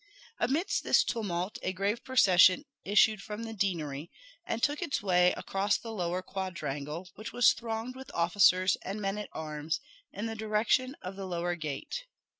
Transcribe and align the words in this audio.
Amidst 0.39 0.83
this 0.83 1.03
tumult 1.03 1.59
a 1.61 1.73
grave 1.73 2.03
procession 2.03 2.65
issued 2.83 3.21
from 3.21 3.43
the 3.43 3.53
deanery, 3.53 4.09
and 4.43 4.63
took 4.63 4.81
its 4.81 5.03
way 5.03 5.31
across 5.37 5.77
the 5.77 5.91
lower 5.91 6.23
quadrangle, 6.23 7.07
which 7.13 7.31
was 7.31 7.53
thronged 7.53 7.95
with 7.95 8.09
officers 8.15 8.77
and 8.81 8.99
men 8.99 9.19
at 9.19 9.29
arms, 9.31 9.79
in 10.11 10.25
the 10.25 10.33
direction 10.33 10.95
of 11.03 11.15
the 11.17 11.27
lower 11.27 11.53
gate. 11.53 12.05